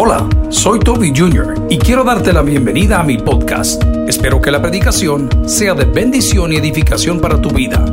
[0.00, 1.66] Hola, soy Toby Jr.
[1.68, 3.82] y quiero darte la bienvenida a mi podcast.
[4.06, 7.84] Espero que la predicación sea de bendición y edificación para tu vida.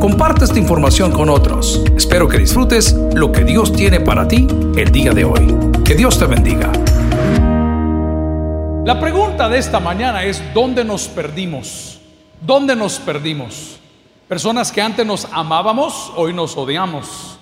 [0.00, 1.84] Comparte esta información con otros.
[1.94, 5.54] Espero que disfrutes lo que Dios tiene para ti el día de hoy.
[5.84, 6.72] Que Dios te bendiga.
[8.86, 12.00] La pregunta de esta mañana es, ¿dónde nos perdimos?
[12.40, 13.78] ¿Dónde nos perdimos?
[14.28, 17.38] Personas que antes nos amábamos, hoy nos odiamos.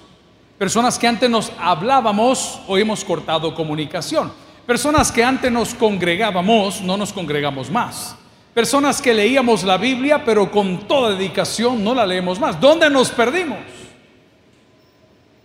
[0.59, 4.33] Personas que antes nos hablábamos, hoy hemos cortado comunicación.
[4.67, 8.17] Personas que antes nos congregábamos, no nos congregamos más.
[8.53, 12.61] Personas que leíamos la Biblia, pero con toda dedicación no la leemos más.
[12.61, 13.61] ¿Dónde nos perdimos?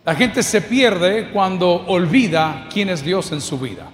[0.04, 3.92] La gente se pierde cuando olvida quién es Dios en su vida.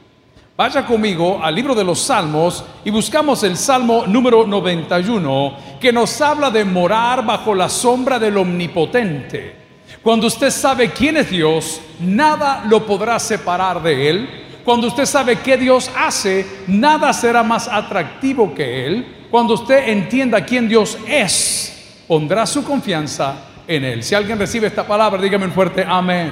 [0.55, 6.21] Vaya conmigo al libro de los Salmos y buscamos el Salmo número 91 que nos
[6.21, 9.68] habla de morar bajo la sombra del Omnipotente.
[10.03, 14.29] Cuando usted sabe quién es Dios, nada lo podrá separar de Él.
[14.63, 19.15] Cuando usted sabe qué Dios hace, nada será más atractivo que Él.
[19.29, 23.35] Cuando usted entienda quién Dios es, pondrá su confianza
[23.67, 24.03] en Él.
[24.03, 26.31] Si alguien recibe esta palabra, dígame un fuerte amén.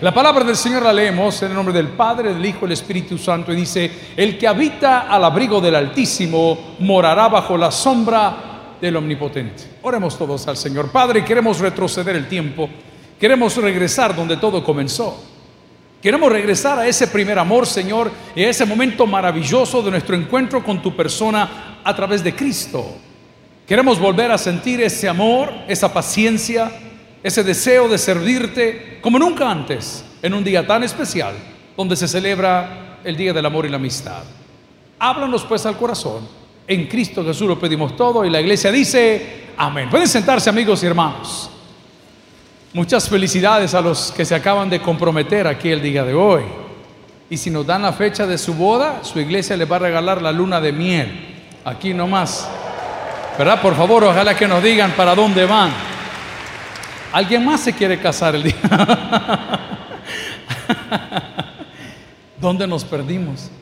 [0.00, 2.72] La palabra del Señor la leemos en el nombre del Padre, del Hijo y del
[2.72, 8.76] Espíritu Santo y dice, el que habita al abrigo del Altísimo morará bajo la sombra
[8.80, 9.62] del Omnipotente.
[9.82, 10.90] Oremos todos al Señor.
[10.90, 12.68] Padre, queremos retroceder el tiempo,
[13.24, 15.18] queremos regresar donde todo comenzó.
[16.02, 20.62] Queremos regresar a ese primer amor, Señor, y a ese momento maravilloso de nuestro encuentro
[20.62, 22.84] con tu persona a través de Cristo.
[23.66, 26.70] Queremos volver a sentir ese amor, esa paciencia,
[27.22, 31.34] ese deseo de servirte como nunca antes en un día tan especial
[31.78, 34.22] donde se celebra el Día del Amor y la Amistad.
[34.98, 36.28] Háblanos pues al corazón.
[36.68, 39.88] En Cristo Jesús lo pedimos todo y la iglesia dice, amén.
[39.88, 41.52] Pueden sentarse amigos y hermanos.
[42.74, 46.42] Muchas felicidades a los que se acaban de comprometer aquí el día de hoy.
[47.30, 50.20] Y si nos dan la fecha de su boda, su iglesia les va a regalar
[50.20, 51.36] la luna de miel.
[51.64, 52.48] Aquí nomás.
[53.38, 53.62] ¿Verdad?
[53.62, 55.70] Por favor, ojalá que nos digan para dónde van.
[57.12, 58.56] ¿Alguien más se quiere casar el día?
[62.40, 63.52] ¿Dónde nos perdimos?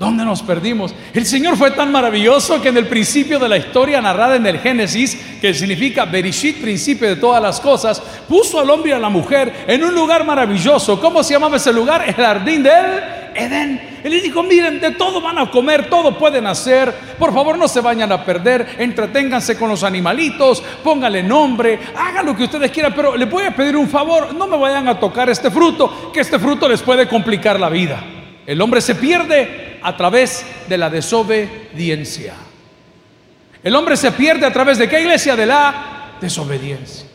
[0.00, 0.94] ¿Dónde nos perdimos?
[1.12, 4.58] El Señor fue tan maravilloso que en el principio de la historia narrada en el
[4.58, 9.10] Génesis, que significa Berishit, principio de todas las cosas, puso al hombre y a la
[9.10, 10.98] mujer en un lugar maravilloso.
[10.98, 12.02] ¿Cómo se llamaba ese lugar?
[12.08, 13.02] El jardín del
[13.34, 14.00] Edén.
[14.02, 16.94] Él les dijo, miren, de todo van a comer, todo pueden hacer.
[17.18, 22.34] Por favor, no se vayan a perder, entreténganse con los animalitos, pónganle nombre, hagan lo
[22.34, 25.28] que ustedes quieran, pero les voy a pedir un favor, no me vayan a tocar
[25.28, 28.02] este fruto, que este fruto les puede complicar la vida.
[28.46, 32.34] El hombre se pierde a través de la desobediencia.
[33.62, 35.36] El hombre se pierde a través de qué iglesia?
[35.36, 37.06] De la desobediencia.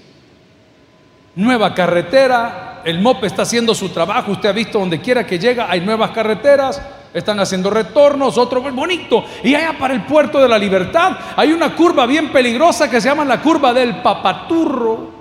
[1.35, 5.69] Nueva carretera, el MOP está haciendo su trabajo, usted ha visto donde quiera que llega,
[5.69, 6.81] hay nuevas carreteras,
[7.13, 9.25] están haciendo retornos, otro bonito.
[9.43, 13.09] Y allá para el puerto de la libertad hay una curva bien peligrosa que se
[13.09, 15.15] llama la curva del papaturro.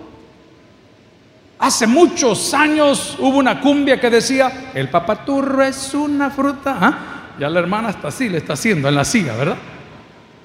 [1.59, 6.77] Hace muchos años hubo una cumbia que decía, el papaturro es una fruta.
[6.81, 6.99] ¿Ah?
[7.39, 9.56] Ya la hermana está así, le está haciendo en la silla, ¿verdad?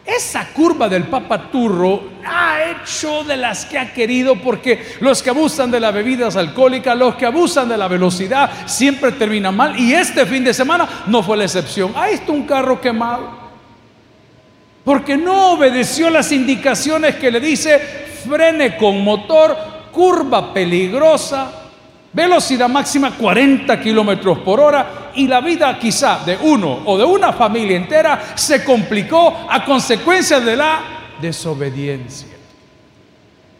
[0.05, 5.69] Esa curva del papaturro ha hecho de las que ha querido porque los que abusan
[5.69, 9.79] de las bebidas alcohólicas, los que abusan de la velocidad, siempre terminan mal.
[9.79, 11.93] Y este fin de semana no fue la excepción.
[11.95, 13.37] Ahí está un carro quemado.
[14.83, 17.79] Porque no obedeció las indicaciones que le dice
[18.27, 19.55] frene con motor,
[19.91, 21.68] curva peligrosa,
[22.13, 27.33] velocidad máxima 40 kilómetros por hora y la vida quizá de uno o de una
[27.33, 30.81] familia entera se complicó a consecuencia de la
[31.21, 32.39] desobediencia.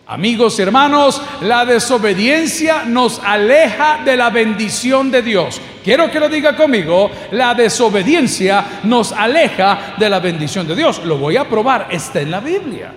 [0.07, 5.61] Amigos y hermanos, la desobediencia nos aleja de la bendición de Dios.
[5.83, 11.03] Quiero que lo diga conmigo, la desobediencia nos aleja de la bendición de Dios.
[11.05, 12.91] Lo voy a probar, está en la Biblia.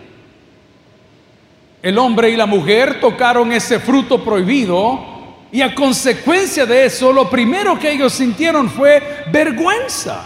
[1.82, 5.12] El hombre y la mujer tocaron ese fruto prohibido
[5.52, 10.22] y a consecuencia de eso lo primero que ellos sintieron fue vergüenza.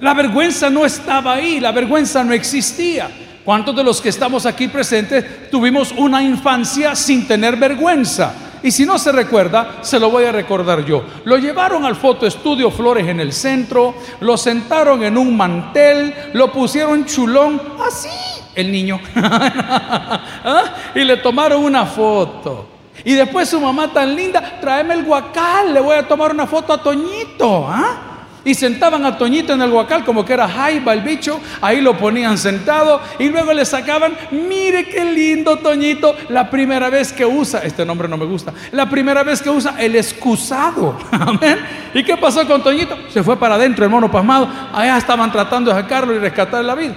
[0.00, 3.08] La vergüenza no estaba ahí, la vergüenza no existía.
[3.42, 8.34] ¿Cuántos de los que estamos aquí presentes tuvimos una infancia sin tener vergüenza?
[8.62, 11.04] Y si no se recuerda, se lo voy a recordar yo.
[11.24, 17.06] Lo llevaron al fotoestudio Flores en el centro, lo sentaron en un mantel, lo pusieron
[17.06, 18.08] chulón, así
[18.54, 19.00] el niño.
[19.16, 20.74] ¿Ah?
[20.94, 22.73] Y le tomaron una foto.
[23.02, 26.72] Y después su mamá tan linda, tráeme el guacal, le voy a tomar una foto
[26.72, 27.66] a Toñito.
[27.68, 28.14] ¿ah?
[28.44, 31.96] Y sentaban a Toñito en el guacal como que era jaiba el bicho, ahí lo
[31.96, 37.60] ponían sentado y luego le sacaban, mire qué lindo Toñito, la primera vez que usa,
[37.60, 40.98] este nombre no me gusta, la primera vez que usa el excusado.
[41.10, 41.58] Amén.
[41.94, 42.96] ¿Y qué pasó con Toñito?
[43.08, 46.74] Se fue para adentro el mono pasmado, allá estaban tratando de sacarlo y rescatar la
[46.74, 46.94] vida.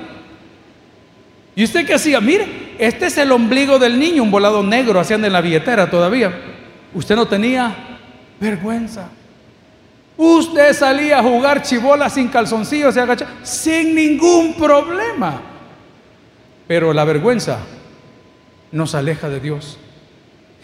[1.57, 2.21] ¿Y usted qué hacía?
[2.21, 6.31] Mire, este es el ombligo del niño, un volado negro, hacían en la billetera todavía.
[6.93, 7.75] Usted no tenía
[8.39, 9.09] vergüenza.
[10.15, 15.41] Usted salía a jugar chibola sin calzoncillos y agachar sin ningún problema.
[16.67, 17.57] Pero la vergüenza
[18.71, 19.79] nos aleja de Dios.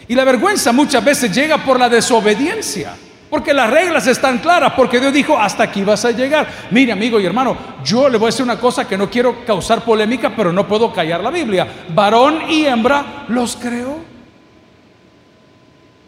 [0.06, 2.94] Y la vergüenza muchas veces llega por la desobediencia.
[3.34, 6.46] Porque las reglas están claras, porque Dios dijo, hasta aquí vas a llegar.
[6.70, 9.84] Mire, amigo y hermano, yo le voy a decir una cosa que no quiero causar
[9.84, 11.66] polémica, pero no puedo callar la Biblia.
[11.92, 13.96] Varón y hembra los creó.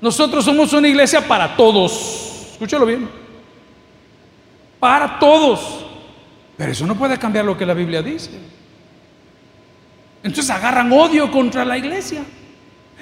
[0.01, 2.53] Nosotros somos una iglesia para todos.
[2.53, 3.09] Escúchalo bien
[4.79, 5.85] para todos.
[6.57, 8.31] Pero eso no puede cambiar lo que la Biblia dice.
[10.23, 12.23] Entonces agarran odio contra la iglesia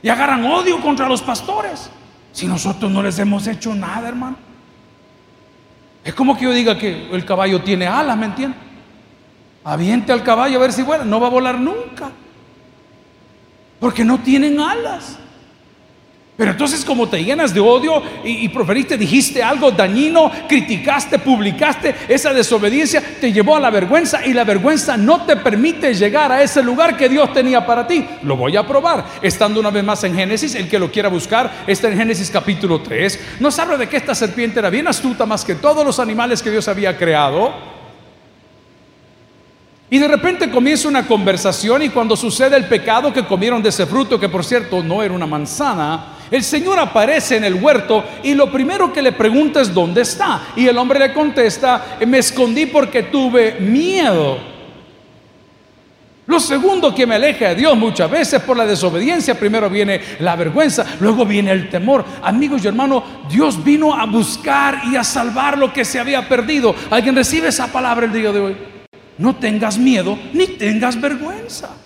[0.03, 1.91] y agarran odio contra los pastores.
[2.35, 4.37] Si nosotros no les hemos hecho nada, hermano.
[6.03, 8.61] Es como que yo diga que el caballo tiene alas, ¿me entiendes?
[9.63, 11.05] Aviente al caballo a ver si vuela.
[11.05, 12.11] No va a volar nunca.
[13.79, 15.17] Porque no tienen alas.
[16.37, 22.33] Pero entonces como te llenas de odio y, proferiste, dijiste algo dañino, criticaste, publicaste, esa
[22.33, 26.61] desobediencia te llevó a la vergüenza y la vergüenza no te permite llegar a ese
[26.61, 28.05] lugar que Dios tenía para ti.
[28.25, 29.05] Lo voy a probar.
[29.23, 32.81] Estando una vez más en Génesis, el que lo quiera buscar está en Génesis capítulo
[32.81, 33.37] 3.
[33.39, 36.51] Nos habla de que esta serpiente era bien astuta más que todos los animales que
[36.51, 37.75] Dios había creado.
[39.89, 43.87] Y de repente comienza una conversación y cuando sucede el pecado que comieron de ese
[43.87, 48.35] fruto, que por cierto no era una manzana, el Señor aparece en el huerto y
[48.35, 50.49] lo primero que le pregunta es ¿dónde está?
[50.57, 54.39] Y el hombre le contesta, me escondí porque tuve miedo.
[56.27, 60.35] Lo segundo que me aleja de Dios muchas veces por la desobediencia, primero viene la
[60.35, 62.05] vergüenza, luego viene el temor.
[62.23, 66.75] Amigos y hermanos, Dios vino a buscar y a salvar lo que se había perdido.
[66.91, 68.57] ¿Alguien recibe esa palabra el día de hoy?
[69.19, 71.77] No tengas miedo ni tengas vergüenza.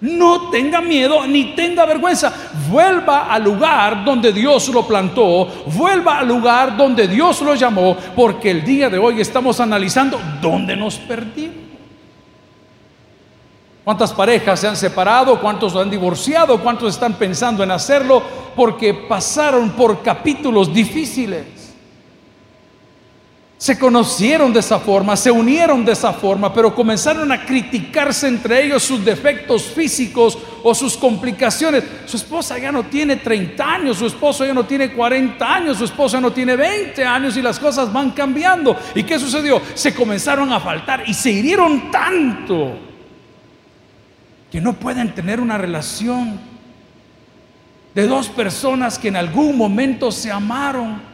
[0.00, 2.32] No tenga miedo ni tenga vergüenza.
[2.70, 5.48] Vuelva al lugar donde Dios lo plantó.
[5.66, 7.96] Vuelva al lugar donde Dios lo llamó.
[8.14, 11.68] Porque el día de hoy estamos analizando dónde nos perdimos.
[13.82, 15.40] ¿Cuántas parejas se han separado?
[15.40, 16.60] ¿Cuántos han divorciado?
[16.60, 18.22] ¿Cuántos están pensando en hacerlo?
[18.54, 21.57] Porque pasaron por capítulos difíciles.
[23.58, 28.64] Se conocieron de esa forma, se unieron de esa forma, pero comenzaron a criticarse entre
[28.64, 31.82] ellos sus defectos físicos o sus complicaciones.
[32.06, 35.86] Su esposa ya no tiene 30 años, su esposo ya no tiene 40 años, su
[35.86, 38.76] esposa no tiene 20 años y las cosas van cambiando.
[38.94, 39.60] ¿Y qué sucedió?
[39.74, 42.78] Se comenzaron a faltar y se hirieron tanto
[44.52, 46.38] que no pueden tener una relación
[47.92, 51.07] de dos personas que en algún momento se amaron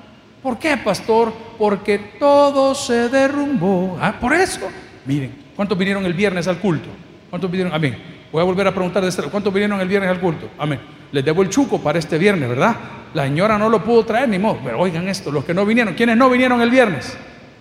[0.44, 1.32] ¿Por qué, pastor?
[1.56, 3.96] Porque todo se derrumbó.
[3.98, 4.68] Ah, por eso.
[5.06, 6.90] Miren, ¿cuántos vinieron el viernes al culto?
[7.30, 7.72] ¿Cuántos vinieron?
[7.72, 7.96] Amén.
[8.30, 9.22] Voy a volver a preguntar de este.
[9.22, 10.50] ¿Cuántos vinieron el viernes al culto?
[10.58, 10.80] Amén.
[11.12, 12.76] Les debo el chuco para este viernes, ¿verdad?
[13.14, 14.58] La señora no lo pudo traer ni modo.
[14.62, 17.16] Pero oigan esto, los que no vinieron, ¿quiénes no vinieron el viernes?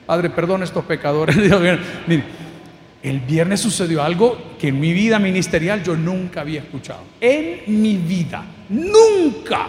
[0.06, 1.38] Padre, perdón estos pecadores.
[2.06, 2.25] Miren,
[3.01, 7.03] el viernes sucedió algo que en mi vida ministerial yo nunca había escuchado.
[7.21, 9.68] En mi vida, nunca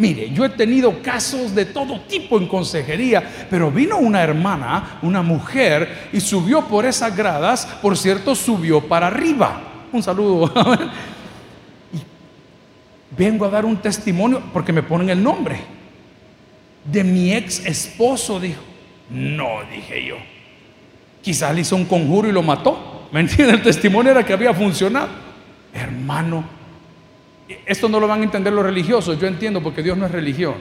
[0.00, 5.20] Mire, yo he tenido casos de todo tipo en consejería, pero vino una hermana, una
[5.20, 9.60] mujer, y subió por esas gradas, por cierto, subió para arriba.
[9.92, 10.50] Un saludo.
[11.92, 11.98] y
[13.14, 15.60] vengo a dar un testimonio porque me ponen el nombre
[16.82, 18.62] de mi ex esposo, dijo.
[19.10, 20.16] No, dije yo.
[21.20, 23.06] Quizás le hizo un conjuro y lo mató.
[23.12, 23.52] ¿Me entiende?
[23.52, 25.10] El testimonio era que había funcionado.
[25.74, 26.42] Hermano,
[27.66, 30.54] esto no lo van a entender los religiosos, yo entiendo porque Dios no es religión.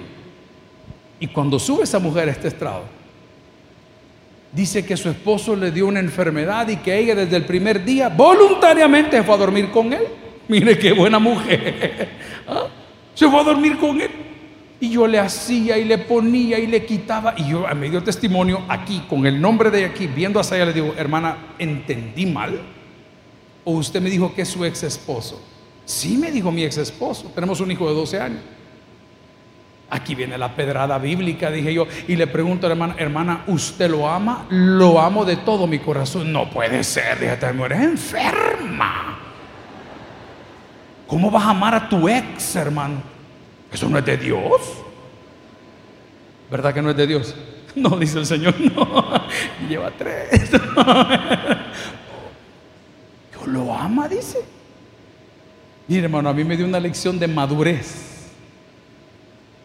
[1.19, 2.83] Y cuando sube esa mujer a este estrado,
[4.51, 8.09] dice que su esposo le dio una enfermedad y que ella desde el primer día
[8.09, 10.03] voluntariamente fue a dormir con él.
[10.47, 12.09] Mire qué buena mujer.
[12.47, 12.67] ¿Ah?
[13.13, 14.09] Se fue a dormir con él.
[14.81, 17.35] Y yo le hacía y le ponía y le quitaba.
[17.37, 20.73] Y yo me dio testimonio aquí, con el nombre de aquí, viendo hacia ella, le
[20.73, 22.61] digo, hermana, ¿entendí mal?
[23.65, 25.41] ¿O usted me dijo que es su ex esposo?
[25.89, 28.41] Sí, me dijo mi ex esposo, tenemos un hijo de 12 años.
[29.89, 33.89] Aquí viene la pedrada bíblica, dije yo, y le pregunto a la hermana, hermana, ¿usted
[33.89, 34.45] lo ama?
[34.51, 36.31] Lo amo de todo mi corazón.
[36.31, 39.17] No puede ser, déjate, eres enferma.
[41.07, 43.01] ¿Cómo vas a amar a tu ex, hermano?
[43.73, 44.61] Eso no es de Dios.
[46.51, 47.35] ¿Verdad que no es de Dios?
[47.75, 49.23] No, dice el Señor, no.
[49.67, 50.51] Lleva tres.
[50.51, 50.61] Dios
[53.47, 54.58] lo ama, dice.
[55.89, 58.29] Mire, hermano, a mí me dio una lección de madurez.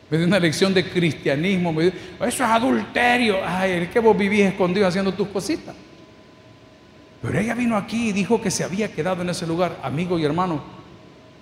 [0.08, 1.70] Me dio una lección de cristianismo.
[1.70, 3.36] Me eso es adulterio.
[3.46, 5.74] Ay, es que vos vivís escondido haciendo tus cositas.
[7.20, 9.78] Pero ella vino aquí y dijo que se había quedado en ese lugar.
[9.82, 10.62] Amigo y hermano,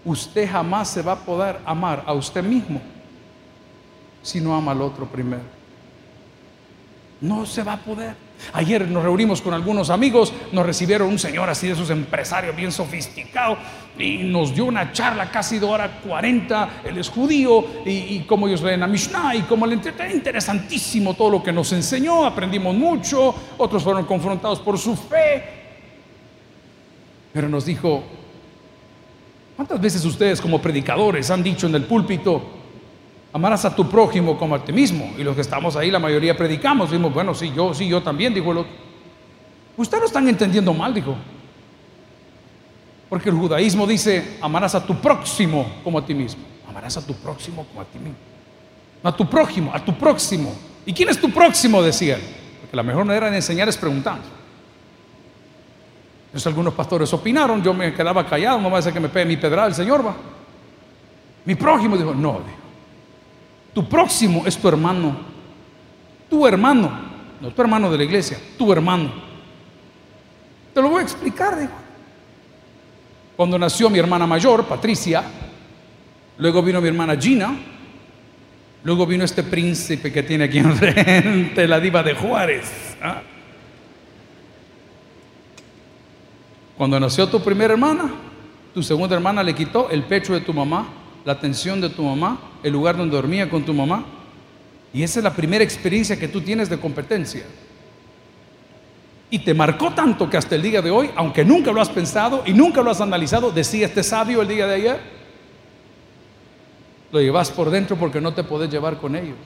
[0.05, 2.83] usted jamás se va a poder amar a usted mismo
[4.21, 5.63] si no ama al otro primero.
[7.21, 8.17] No se va a poder.
[8.53, 12.73] Ayer nos reunimos con algunos amigos, nos recibieron un señor así de esos empresarios bien
[12.73, 13.59] sofisticados
[13.99, 16.83] y nos dio una charla casi de hora 40.
[16.85, 19.79] Él es judío y, como ellos leen a Mishnah y como le
[20.13, 23.35] interesantísimo todo lo que nos enseñó, aprendimos mucho.
[23.59, 25.45] Otros fueron confrontados por su fe,
[27.33, 28.03] pero nos dijo:
[29.57, 32.43] ¿Cuántas veces ustedes, como predicadores, han dicho en el púlpito?
[33.35, 35.13] Amarás a tu prójimo como a ti mismo.
[35.17, 36.91] Y los que estamos ahí, la mayoría predicamos.
[36.91, 38.73] Dijimos, bueno, sí, yo, sí, yo también, dijo el otro.
[39.77, 41.17] Ustedes lo están entendiendo mal, dijo.
[43.13, 46.43] Porque el judaísmo dice, amarás a tu próximo como a ti mismo.
[46.67, 48.17] Amarás a tu próximo como a ti mismo.
[49.03, 50.55] No a tu prójimo, a tu próximo.
[50.87, 51.83] ¿Y quién es tu próximo?
[51.83, 52.23] Decía él.
[52.63, 54.25] Porque la mejor manera de enseñar es preguntando.
[56.25, 59.37] Entonces algunos pastores opinaron, yo me quedaba callado, no va a que me pegue mi
[59.37, 60.17] pedrada el Señor, va.
[61.45, 62.63] Mi prójimo dijo, no, dijo.
[63.75, 65.19] Tu próximo es tu hermano.
[66.31, 66.91] Tu hermano.
[67.43, 69.13] No tu hermano de la iglesia, tu hermano.
[70.73, 71.82] Te lo voy a explicar, dijo.
[73.37, 75.25] Cuando nació mi hermana mayor, Patricia,
[76.39, 77.57] luego vino mi hermana Gina,
[78.85, 82.97] luego vino este príncipe que tiene aquí enfrente, la diva de Juárez.
[83.03, 83.23] ¿ah?
[86.77, 88.11] Cuando nació tu primera hermana,
[88.75, 92.41] tu segunda hermana le quitó el pecho de tu mamá la atención de tu mamá,
[92.63, 94.05] el lugar donde dormía con tu mamá.
[94.93, 97.45] Y esa es la primera experiencia que tú tienes de competencia.
[99.33, 102.43] Y te marcó tanto que hasta el día de hoy, aunque nunca lo has pensado
[102.45, 105.01] y nunca lo has analizado, decía este sabio el día de ayer,
[107.11, 109.39] lo llevas por dentro porque no te podés llevar con ellos.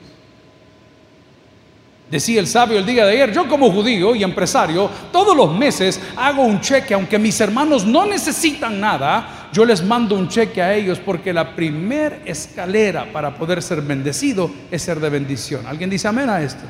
[2.11, 6.01] Decía el sabio el día de ayer, yo como judío y empresario, todos los meses
[6.17, 10.73] hago un cheque, aunque mis hermanos no necesitan nada, yo les mando un cheque a
[10.73, 15.65] ellos porque la primer escalera para poder ser bendecido es ser de bendición.
[15.65, 16.65] ¿Alguien dice amén a esto?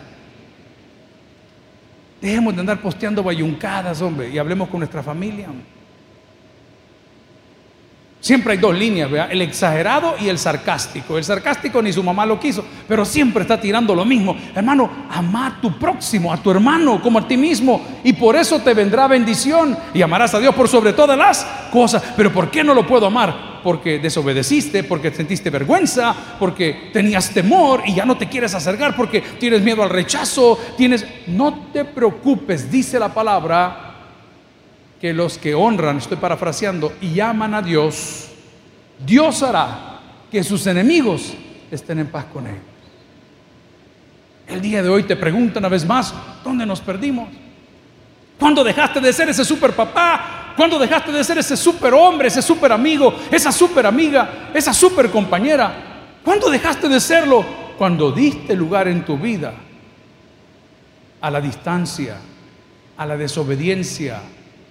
[2.27, 5.47] Dejemos de andar posteando bayuncadas, hombre, y hablemos con nuestra familia.
[8.19, 11.17] Siempre hay dos líneas, el exagerado y el sarcástico.
[11.17, 14.35] El sarcástico ni su mamá lo quiso, pero siempre está tirando lo mismo.
[14.53, 18.59] Hermano, ama a tu próximo, a tu hermano como a ti mismo, y por eso
[18.59, 22.03] te vendrá bendición y amarás a Dios por sobre todas las cosas.
[22.17, 23.56] Pero ¿por qué no lo puedo amar?
[23.67, 29.19] Porque desobedeciste, porque sentiste vergüenza, porque tenías temor y ya no te quieres acercar, porque
[29.19, 31.05] tienes miedo al rechazo, tienes...
[31.27, 33.93] No te preocupes, dice la palabra,
[35.01, 38.29] que los que honran, estoy parafraseando, y aman a Dios,
[39.05, 39.99] Dios hará
[40.31, 41.33] que sus enemigos
[41.69, 42.61] estén en paz con ellos.
[44.47, 47.27] El día de hoy te pregunto una vez más, ¿dónde nos perdimos?
[48.39, 50.46] ¿Cuándo dejaste de ser ese super papá?
[50.57, 55.11] ¿Cuándo dejaste de ser ese super hombre, ese super amigo, esa super amiga, esa super
[55.11, 56.17] compañera?
[56.25, 57.45] ¿Cuándo dejaste de serlo?
[57.77, 59.53] Cuando diste lugar en tu vida
[61.21, 62.17] a la distancia,
[62.97, 64.19] a la desobediencia,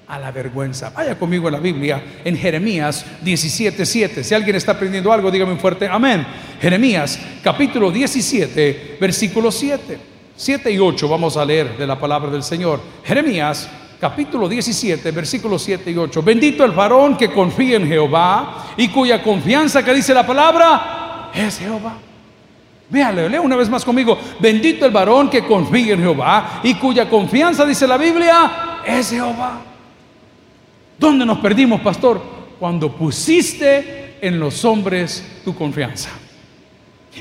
[0.09, 0.91] a la vergüenza.
[0.91, 4.25] Vaya conmigo a la Biblia en Jeremías 17:7.
[4.25, 6.27] Si alguien está aprendiendo algo, dígame un fuerte amén.
[6.61, 9.99] Jeremías capítulo 17, versículo 7.
[10.35, 12.81] 7 y 8 vamos a leer de la palabra del Señor.
[13.05, 13.69] Jeremías
[14.01, 16.23] capítulo 17, versículos 7 y 8.
[16.23, 21.59] Bendito el varón que confía en Jehová y cuya confianza que dice la palabra es
[21.59, 21.99] Jehová.
[22.89, 24.19] Véale, lea una vez más conmigo.
[24.39, 29.61] Bendito el varón que confía en Jehová y cuya confianza, dice la Biblia, es Jehová.
[30.99, 32.23] ¿Dónde nos perdimos, pastor?
[32.59, 36.11] Cuando pusiste en los hombres tu confianza.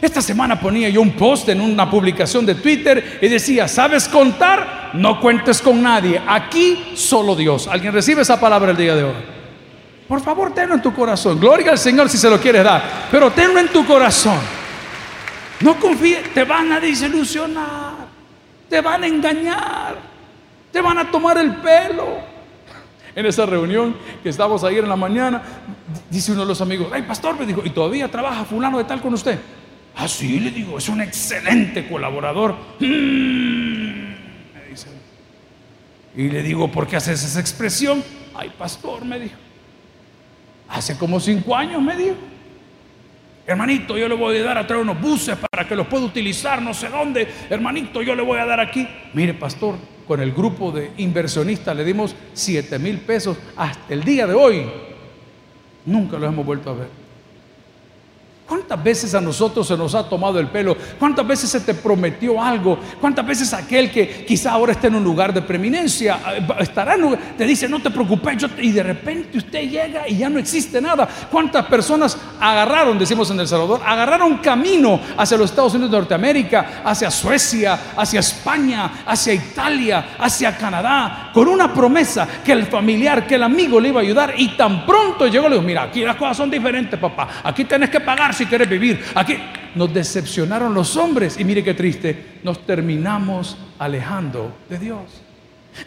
[0.01, 4.91] Esta semana ponía yo un post en una publicación de Twitter y decía, ¿sabes contar?
[4.93, 6.21] No cuentes con nadie.
[6.27, 7.67] Aquí solo Dios.
[7.67, 9.13] ¿Alguien recibe esa palabra el día de hoy?
[10.07, 11.39] Por favor, tenlo en tu corazón.
[11.39, 13.07] Gloria al Señor si se lo quieres dar.
[13.09, 14.39] Pero tenlo en tu corazón.
[15.61, 17.93] No confíes, te van a desilusionar.
[18.69, 19.95] Te van a engañar.
[20.71, 22.17] Te van a tomar el pelo
[23.15, 25.41] en esa reunión que estábamos ayer en la mañana,
[26.09, 29.01] dice uno de los amigos, ay pastor, me dijo, ¿y todavía trabaja fulano de tal
[29.01, 29.39] con usted?
[29.95, 32.55] Ah, sí, le digo, es un excelente colaborador.
[32.79, 32.85] Mm,
[34.53, 34.75] me.
[36.17, 38.03] Y le digo, ¿por qué haces esa expresión?
[38.33, 39.35] Ay, pastor, me dijo.
[40.67, 42.15] Hace como cinco años, me dijo.
[43.47, 46.61] Hermanito, yo le voy a dar a traer unos buses para que los pueda utilizar,
[46.61, 47.27] no sé dónde.
[47.49, 48.87] Hermanito, yo le voy a dar aquí.
[49.13, 49.75] Mire, pastor,
[50.07, 54.65] con el grupo de inversionistas le dimos 7 mil pesos hasta el día de hoy.
[55.85, 57.04] Nunca los hemos vuelto a ver.
[58.47, 60.77] ¿Cuántas veces a nosotros se nos ha tomado el pelo?
[60.99, 62.77] ¿Cuántas veces se te prometió algo?
[63.01, 67.17] ¿Cuántas veces aquel que quizá ahora está en un lugar de preeminencia, eh, estará en
[67.35, 71.09] te dice, no te preocupes, y de repente usted llega y ya no existe nada?
[71.31, 76.83] ¿Cuántas personas agarraron, decimos en El Salvador, agarraron camino hacia los Estados Unidos de Norteamérica,
[76.85, 83.35] hacia Suecia, hacia España, hacia Italia, hacia Canadá, con una promesa que el familiar, que
[83.35, 86.15] el amigo le iba a ayudar y tan pronto llegó, le dijo, mira, aquí las
[86.15, 89.03] cosas son diferentes, papá, aquí tenés que pagar si quieres vivir.
[89.15, 89.37] Aquí
[89.75, 95.01] nos decepcionaron los hombres y mire qué triste, nos terminamos alejando de Dios.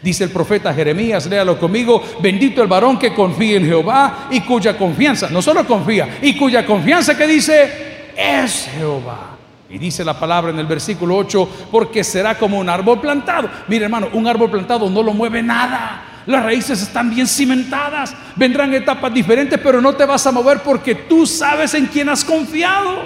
[0.03, 4.77] Dice el profeta Jeremías, léalo conmigo, bendito el varón que confía en Jehová y cuya
[4.77, 9.37] confianza, no solo confía, y cuya confianza que dice es Jehová.
[9.69, 13.49] Y dice la palabra en el versículo 8, porque será como un árbol plantado.
[13.67, 16.08] Mire hermano, un árbol plantado no lo mueve nada.
[16.29, 18.13] Las raíces están bien cimentadas.
[18.35, 22.23] Vendrán etapas diferentes, pero no te vas a mover porque tú sabes en quién has
[22.23, 23.03] confiado.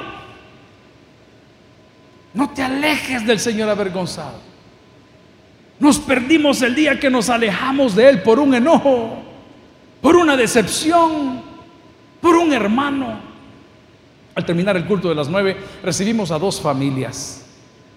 [2.34, 4.42] No te alejes del Señor avergonzado.
[5.80, 9.24] Nos perdimos el día que nos alejamos de Él por un enojo,
[10.02, 11.44] por una decepción,
[12.20, 13.22] por un hermano.
[14.36, 17.46] Al terminar el culto de las nueve, recibimos a dos familias.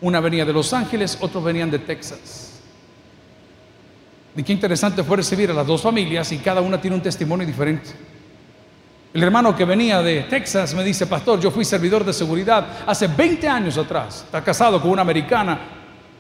[0.01, 2.56] Una venía de Los Ángeles, otros venían de Texas.
[4.37, 7.47] Y qué interesante fue recibir a las dos familias y cada una tiene un testimonio
[7.47, 7.91] diferente.
[9.15, 13.07] El hermano que venía de Texas me dice, pastor, yo fui servidor de seguridad hace
[13.07, 14.25] 20 años atrás.
[14.27, 15.59] Está casado con una americana,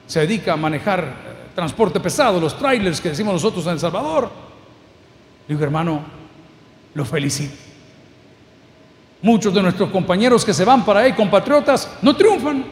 [0.06, 4.30] se dedica a manejar eh, transporte pesado, los trailers que decimos nosotros en El Salvador.
[5.46, 6.02] Digo, hermano,
[6.94, 7.54] lo felicito.
[9.20, 12.64] Muchos de nuestros compañeros que se van para ahí, compatriotas, no triunfan.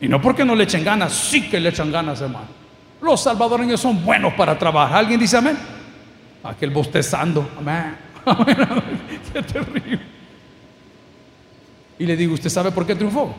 [0.00, 2.59] Y no porque no le echen ganas, sí que le echan ganas, hermano.
[3.00, 4.98] Los salvadoreños son buenos para trabajar.
[4.98, 5.56] ¿Alguien dice amén?
[6.42, 7.48] Aquel bostezando.
[7.58, 7.96] Amén.
[9.32, 10.00] Qué terrible.
[11.98, 13.34] Y le digo, ¿usted sabe por qué triunfó?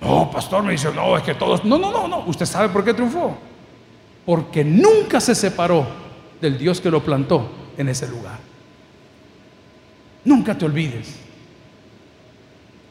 [0.00, 1.64] No, pastor, me dice, no, es que todos.
[1.64, 2.20] No, no, no, no.
[2.26, 3.36] ¿Usted sabe por qué triunfó?
[4.24, 5.86] Porque nunca se separó
[6.40, 8.38] del Dios que lo plantó en ese lugar.
[10.24, 11.18] Nunca te olvides.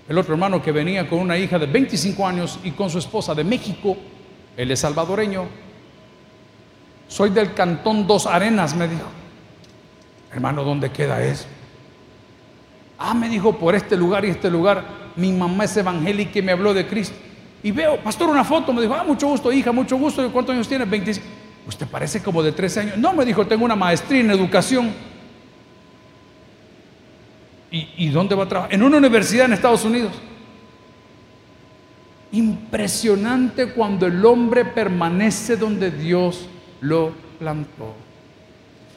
[0.08, 3.36] El otro hermano que venía con una hija de 25 años y con su esposa
[3.36, 3.96] de México
[4.60, 5.48] él es salvadoreño.
[7.08, 9.08] Soy del cantón Dos Arenas, me dijo.
[10.34, 11.46] Hermano, ¿dónde queda eso?
[12.98, 14.84] Ah, me dijo, por este lugar y este lugar.
[15.16, 17.16] Mi mamá es evangélica y me habló de Cristo.
[17.64, 18.74] Y veo, pastor, una foto.
[18.74, 20.30] Me dijo, ah, mucho gusto, hija, mucho gusto.
[20.30, 20.84] ¿Cuántos años tiene?
[20.84, 21.26] 25.
[21.66, 22.98] Usted parece como de 13 años.
[22.98, 24.92] No, me dijo, tengo una maestría en educación.
[27.72, 28.74] ¿Y, y dónde va a trabajar?
[28.74, 30.12] En una universidad en Estados Unidos.
[32.32, 36.48] Impresionante cuando el hombre permanece donde Dios
[36.82, 37.96] lo plantó.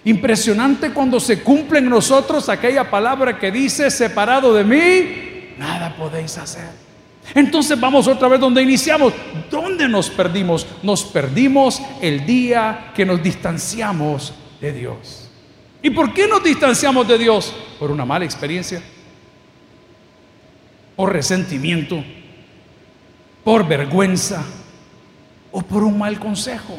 [0.04, 6.36] Impresionante cuando se cumple en nosotros aquella palabra que dice, separado de mí, nada podéis
[6.38, 6.82] hacer.
[7.34, 9.12] Entonces vamos otra vez donde iniciamos.
[9.50, 10.66] ¿Dónde nos perdimos?
[10.82, 15.30] Nos perdimos el día que nos distanciamos de Dios.
[15.82, 17.54] ¿Y por qué nos distanciamos de Dios?
[17.78, 18.82] Por una mala experiencia,
[20.96, 22.04] por resentimiento,
[23.44, 24.42] por vergüenza
[25.50, 26.74] o por un mal consejo.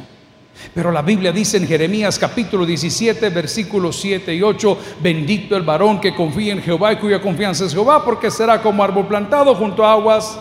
[0.73, 5.99] Pero la Biblia dice en Jeremías capítulo 17, versículos 7 y 8, bendito el varón
[5.99, 9.83] que confía en Jehová y cuya confianza es Jehová, porque será como árbol plantado junto
[9.83, 10.39] a aguas,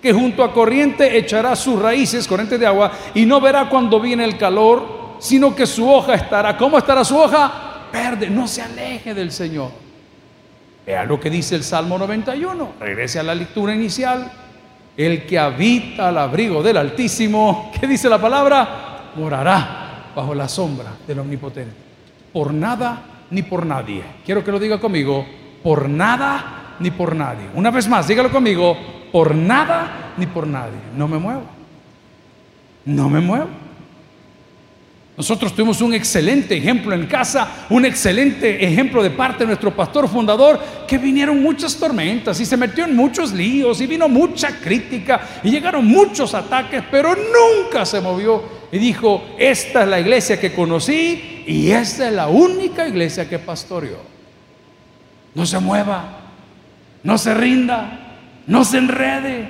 [0.00, 4.24] que junto a corriente echará sus raíces, corriente de agua, y no verá cuando viene
[4.24, 6.56] el calor, sino que su hoja estará.
[6.56, 7.88] ¿Cómo estará su hoja?
[7.92, 9.70] Verde, no se aleje del Señor.
[10.84, 14.30] Vea lo que dice el Salmo 91, regrese a la lectura inicial.
[14.96, 19.12] El que habita al abrigo del Altísimo, ¿qué dice la palabra?
[19.16, 21.74] Morará bajo la sombra del Omnipotente.
[22.32, 24.02] Por nada ni por nadie.
[24.24, 25.26] Quiero que lo diga conmigo.
[25.62, 27.48] Por nada ni por nadie.
[27.54, 28.76] Una vez más, dígalo conmigo.
[29.12, 30.78] Por nada ni por nadie.
[30.96, 31.44] No me muevo.
[32.86, 33.65] No me muevo.
[35.16, 40.08] Nosotros tuvimos un excelente ejemplo en casa, un excelente ejemplo de parte de nuestro pastor
[40.08, 45.40] fundador, que vinieron muchas tormentas y se metió en muchos líos y vino mucha crítica
[45.42, 50.52] y llegaron muchos ataques, pero nunca se movió y dijo, esta es la iglesia que
[50.52, 53.98] conocí y esta es la única iglesia que pastoreó.
[55.34, 56.20] No se mueva,
[57.02, 59.48] no se rinda, no se enrede,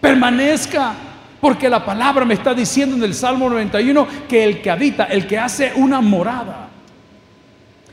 [0.00, 0.94] permanezca,
[1.40, 5.26] porque la palabra me está diciendo en el Salmo 91 que el que habita, el
[5.26, 6.68] que hace una morada.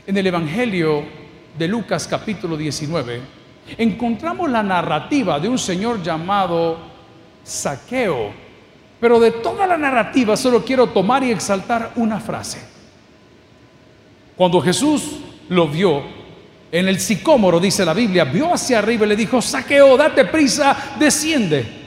[0.08, 1.04] En el Evangelio
[1.58, 3.22] de Lucas capítulo 19,
[3.78, 6.78] encontramos la narrativa de un señor llamado
[7.44, 8.32] Saqueo.
[9.00, 12.60] Pero de toda la narrativa solo quiero tomar y exaltar una frase.
[14.36, 16.02] Cuando Jesús lo vio
[16.72, 20.96] en el sicómoro, dice la Biblia, vio hacia arriba y le dijo, Saqueo, date prisa,
[21.00, 21.85] desciende.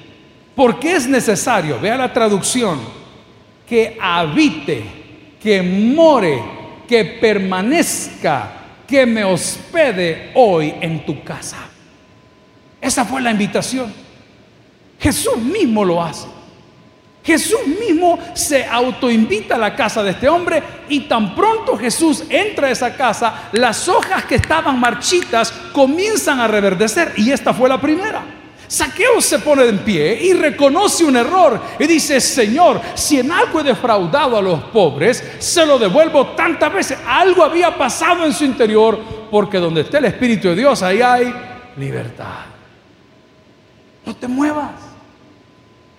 [0.59, 2.81] Porque es necesario, vea la traducción,
[3.65, 4.83] que habite,
[5.41, 6.43] que more,
[6.89, 8.51] que permanezca,
[8.85, 11.59] que me hospede hoy en tu casa.
[12.81, 13.95] Esa fue la invitación.
[14.99, 16.27] Jesús mismo lo hace.
[17.23, 22.67] Jesús mismo se autoinvita a la casa de este hombre y tan pronto Jesús entra
[22.67, 27.81] a esa casa, las hojas que estaban marchitas comienzan a reverdecer y esta fue la
[27.81, 28.39] primera.
[28.69, 33.61] Saqueo se pone en pie y reconoce un error y dice, Señor, si en algo
[33.61, 36.99] he defraudado a los pobres, se lo devuelvo tantas veces.
[37.07, 38.99] Algo había pasado en su interior
[39.31, 41.35] porque donde está el Espíritu de Dios, ahí hay
[41.79, 42.45] libertad.
[44.05, 44.73] No te muevas.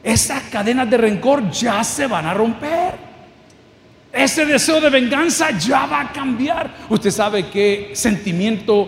[0.03, 3.09] Esas cadenas de rencor ya se van a romper.
[4.11, 6.71] Ese deseo de venganza ya va a cambiar.
[6.89, 8.87] Usted sabe qué sentimiento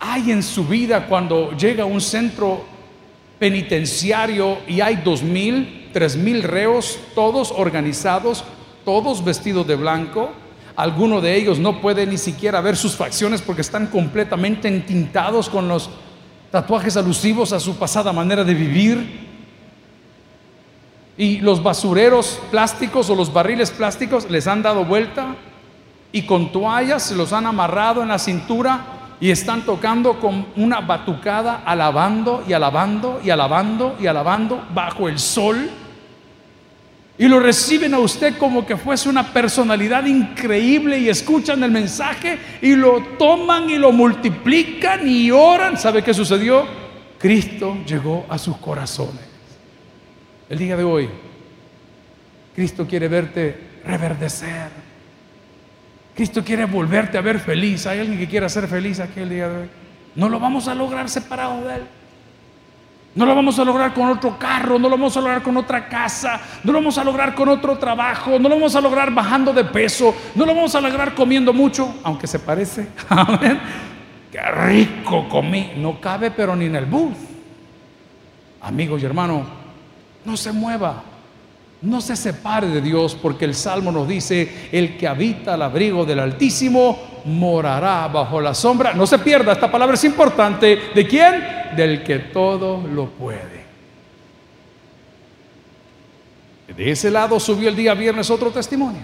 [0.00, 2.64] hay en su vida cuando llega a un centro
[3.38, 8.44] penitenciario y hay dos mil, tres mil reos, todos organizados,
[8.84, 10.30] todos vestidos de blanco.
[10.74, 15.68] Alguno de ellos no puede ni siquiera ver sus facciones porque están completamente entintados con
[15.68, 15.90] los
[16.50, 19.28] tatuajes alusivos a su pasada manera de vivir.
[21.18, 25.36] Y los basureros plásticos o los barriles plásticos les han dado vuelta
[26.12, 30.80] y con toallas se los han amarrado en la cintura y están tocando con una
[30.80, 35.70] batucada, alabando y alabando y alabando y alabando bajo el sol.
[37.18, 42.38] Y lo reciben a usted como que fuese una personalidad increíble y escuchan el mensaje
[42.62, 45.76] y lo toman y lo multiplican y oran.
[45.76, 46.66] ¿Sabe qué sucedió?
[47.18, 49.20] Cristo llegó a sus corazones.
[50.48, 51.10] El día de hoy,
[52.54, 54.89] Cristo quiere verte reverdecer.
[56.20, 57.86] Cristo quiere volverte a ver feliz.
[57.86, 59.70] ¿Hay alguien que quiera ser feliz aquí el día de hoy?
[60.16, 61.82] No lo vamos a lograr separado de Él.
[63.14, 65.88] No lo vamos a lograr con otro carro, no lo vamos a lograr con otra
[65.88, 69.54] casa, no lo vamos a lograr con otro trabajo, no lo vamos a lograr bajando
[69.54, 72.88] de peso, no lo vamos a lograr comiendo mucho, aunque se parece.
[73.08, 73.58] Amén.
[74.30, 75.72] Qué rico comí.
[75.78, 77.16] No cabe, pero ni en el bus.
[78.60, 79.46] Amigos y hermanos,
[80.26, 81.02] no se mueva.
[81.82, 86.04] No se separe de Dios porque el Salmo nos dice, el que habita al abrigo
[86.04, 88.92] del Altísimo morará bajo la sombra.
[88.92, 90.78] No se pierda, esta palabra es importante.
[90.94, 91.42] ¿De quién?
[91.76, 93.60] Del que todo lo puede.
[96.76, 99.02] De ese lado subió el día viernes otro testimonio.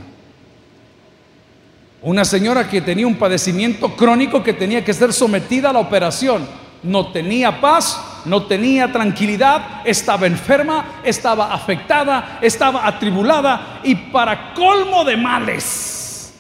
[2.03, 6.47] Una señora que tenía un padecimiento crónico que tenía que ser sometida a la operación.
[6.83, 15.05] No tenía paz, no tenía tranquilidad, estaba enferma, estaba afectada, estaba atribulada y para colmo
[15.05, 16.35] de males,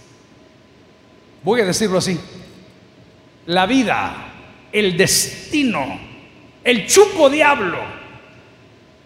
[1.42, 2.20] voy a decirlo así,
[3.46, 4.14] la vida,
[4.72, 5.98] el destino,
[6.64, 7.78] el chupo diablo,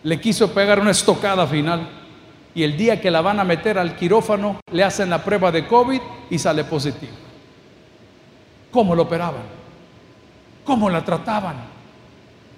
[0.03, 1.87] le quiso pegar una estocada final
[2.55, 5.67] y el día que la van a meter al quirófano le hacen la prueba de
[5.67, 7.13] COVID y sale positivo.
[8.71, 9.43] ¿Cómo lo operaban?
[10.65, 11.80] ¿Cómo la trataban?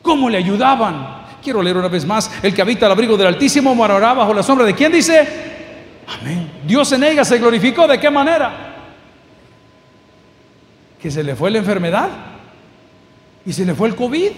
[0.03, 1.23] Cómo le ayudaban.
[1.43, 4.43] Quiero leer una vez más, el que habita al abrigo del Altísimo morará bajo la
[4.43, 5.27] sombra de quién dice,
[6.21, 6.51] amén.
[6.65, 8.75] Dios en ella se glorificó, ¿de qué manera?
[11.01, 12.09] Que se le fue la enfermedad
[13.45, 14.31] y se le fue el COVID.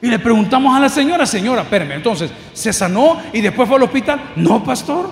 [0.00, 3.84] Y le preguntamos a la señora, señora, espérame, entonces, ¿se sanó y después fue al
[3.84, 4.20] hospital?
[4.36, 5.10] No, pastor.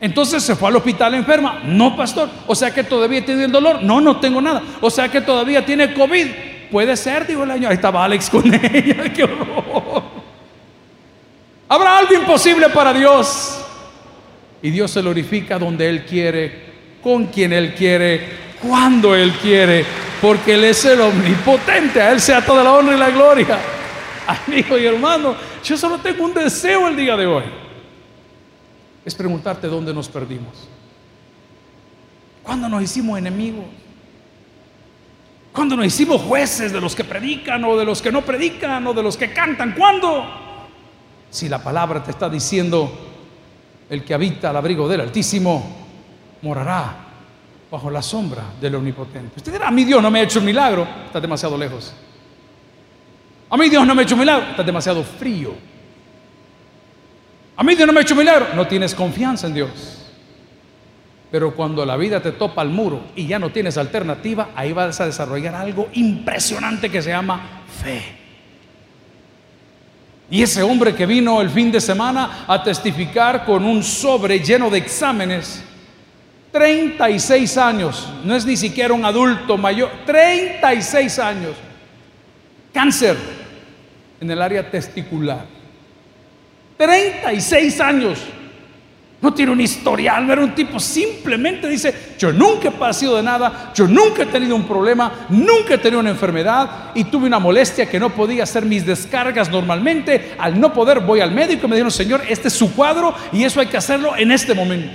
[0.00, 1.60] Entonces se fue al hospital enferma.
[1.64, 2.28] No, pastor.
[2.46, 3.82] O sea que todavía tiene el dolor.
[3.82, 4.62] No, no tengo nada.
[4.80, 6.26] O sea que todavía tiene COVID.
[6.70, 7.68] Puede ser, dijo el año.
[7.68, 9.12] Ahí estaba Alex con ella.
[9.12, 10.02] Qué horror.
[11.68, 13.62] Habrá algo imposible para Dios.
[14.62, 16.66] Y Dios se glorifica donde Él quiere,
[17.02, 18.28] con quien Él quiere,
[18.60, 19.84] cuando Él quiere,
[20.20, 22.00] porque Él es el omnipotente.
[22.00, 23.58] A Él sea toda la honra y la gloria.
[24.46, 27.44] Amigo y hermano, yo solo tengo un deseo el día de hoy.
[29.04, 30.68] Es preguntarte dónde nos perdimos.
[32.42, 33.66] ¿Cuándo nos hicimos enemigos?
[35.56, 38.92] Cuando nos hicimos jueces de los que predican o de los que no predican o
[38.92, 39.72] de los que cantan?
[39.72, 40.22] ¿Cuándo?
[41.30, 42.92] Si la palabra te está diciendo,
[43.88, 45.64] el que habita al abrigo del Altísimo
[46.42, 46.94] morará
[47.70, 49.32] bajo la sombra del Omnipotente.
[49.38, 51.94] Usted dirá, a mí Dios no me ha hecho un milagro, está demasiado lejos.
[53.48, 55.54] A mí Dios no me ha hecho un milagro, está demasiado frío.
[57.56, 59.95] A mí Dios no me ha hecho un milagro, no tienes confianza en Dios.
[61.30, 65.00] Pero cuando la vida te topa al muro y ya no tienes alternativa, ahí vas
[65.00, 68.02] a desarrollar algo impresionante que se llama fe.
[70.30, 74.70] Y ese hombre que vino el fin de semana a testificar con un sobre lleno
[74.70, 75.62] de exámenes,
[76.50, 81.52] 36 años, no es ni siquiera un adulto mayor, 36 años,
[82.72, 83.16] cáncer
[84.20, 85.44] en el área testicular,
[86.76, 88.18] 36 años.
[89.20, 93.22] No tiene un historial, no era un tipo, simplemente dice, yo nunca he pasado de
[93.22, 97.38] nada, yo nunca he tenido un problema, nunca he tenido una enfermedad y tuve una
[97.38, 100.34] molestia que no podía hacer mis descargas normalmente.
[100.38, 103.42] Al no poder voy al médico y me dijeron, Señor, este es su cuadro y
[103.42, 104.92] eso hay que hacerlo en este momento.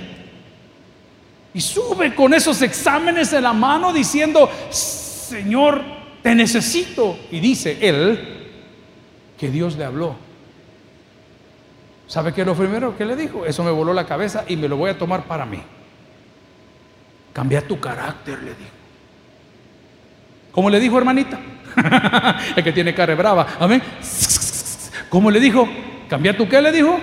[1.54, 5.82] Y sube con esos exámenes en la mano diciendo, Señor,
[6.22, 7.18] te necesito.
[7.30, 8.48] Y dice él
[9.36, 10.31] que Dios le habló
[12.12, 13.46] ¿Sabe qué es lo primero que le dijo?
[13.46, 15.62] Eso me voló la cabeza y me lo voy a tomar para mí.
[17.32, 18.70] Cambia tu carácter, le dijo.
[20.52, 21.40] ¿Cómo le dijo, hermanita?
[22.56, 23.56] el que tiene cara brava.
[23.58, 23.82] Amén.
[25.08, 25.66] ¿Cómo le dijo?
[26.06, 26.60] ¿Cambia tu qué?
[26.60, 27.00] Le dijo.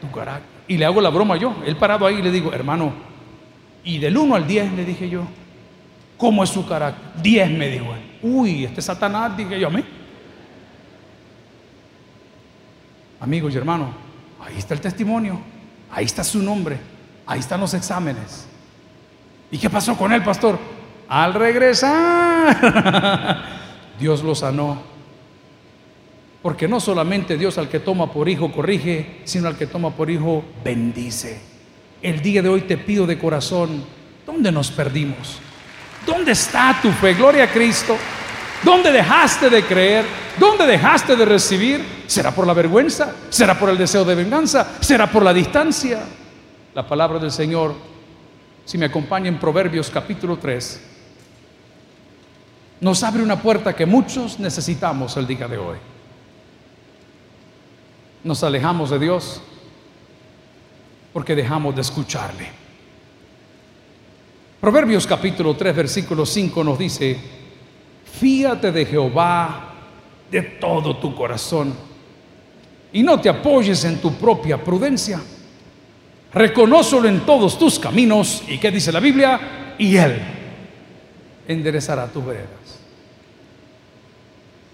[0.00, 0.48] Tu carácter.
[0.68, 1.56] Y le hago la broma yo.
[1.66, 2.92] Él parado ahí y le digo, hermano,
[3.82, 5.24] y del 1 al 10 le dije yo,
[6.16, 7.20] ¿cómo es su carácter?
[7.20, 8.18] 10 me dijo él.
[8.22, 9.84] Uy, este Satanás, dije yo, amén.
[13.18, 14.05] Amigos y hermanos,
[14.46, 15.40] Ahí está el testimonio,
[15.90, 16.78] ahí está su nombre,
[17.26, 18.46] ahí están los exámenes.
[19.50, 20.58] ¿Y qué pasó con él, pastor?
[21.08, 23.42] Al regresar,
[24.00, 24.96] Dios lo sanó.
[26.42, 30.10] Porque no solamente Dios al que toma por hijo corrige, sino al que toma por
[30.10, 31.40] hijo bendice.
[32.00, 33.84] El día de hoy te pido de corazón,
[34.24, 35.40] ¿dónde nos perdimos?
[36.06, 37.14] ¿Dónde está tu fe?
[37.14, 37.96] Gloria a Cristo.
[38.62, 40.04] ¿Dónde dejaste de creer?
[40.38, 41.95] ¿Dónde dejaste de recibir?
[42.06, 43.14] ¿Será por la vergüenza?
[43.28, 44.76] ¿Será por el deseo de venganza?
[44.80, 46.02] ¿Será por la distancia?
[46.74, 47.74] La palabra del Señor,
[48.64, 50.80] si me acompaña en Proverbios capítulo 3,
[52.80, 55.78] nos abre una puerta que muchos necesitamos el día de hoy.
[58.22, 59.40] Nos alejamos de Dios
[61.12, 62.50] porque dejamos de escucharle.
[64.60, 67.18] Proverbios capítulo 3, versículo 5 nos dice,
[68.20, 69.72] fíate de Jehová
[70.30, 71.95] de todo tu corazón
[72.92, 75.20] y no te apoyes en tu propia prudencia.
[76.32, 78.42] Reconócelo en todos tus caminos.
[78.48, 79.74] ¿Y qué dice la Biblia?
[79.78, 80.18] Y Él
[81.48, 82.80] enderezará tus veredas.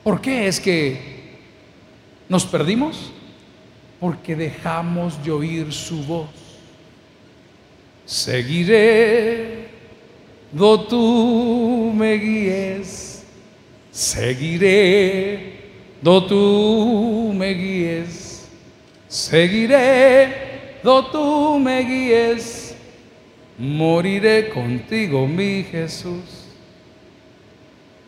[0.02, 1.38] ¿Por qué es que
[2.28, 3.12] nos perdimos?
[4.00, 6.30] Porque dejamos de oír su voz.
[8.04, 9.68] Seguiré,
[10.50, 13.12] do tú me guíes
[13.92, 15.51] Seguiré,
[16.02, 18.48] do tú me guíes.
[19.08, 22.76] Seguiré, do tú me guíes.
[23.58, 26.48] Moriré contigo, mi Jesús.